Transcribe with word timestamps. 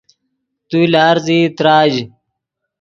تو 0.69 0.77
لارزیئی 0.93 1.45
تراژ 1.57 1.93